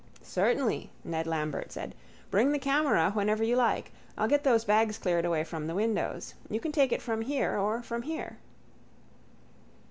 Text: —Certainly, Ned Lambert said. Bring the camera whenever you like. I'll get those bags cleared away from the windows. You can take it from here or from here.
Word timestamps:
—Certainly, 0.23 0.89
Ned 1.03 1.27
Lambert 1.27 1.71
said. 1.71 1.93
Bring 2.31 2.51
the 2.51 2.57
camera 2.57 3.11
whenever 3.13 3.43
you 3.43 3.55
like. 3.55 3.91
I'll 4.17 4.27
get 4.27 4.43
those 4.43 4.65
bags 4.65 4.97
cleared 4.97 5.25
away 5.25 5.43
from 5.43 5.67
the 5.67 5.75
windows. 5.75 6.33
You 6.49 6.59
can 6.59 6.71
take 6.71 6.91
it 6.91 7.03
from 7.03 7.21
here 7.21 7.55
or 7.55 7.83
from 7.83 8.01
here. 8.01 8.39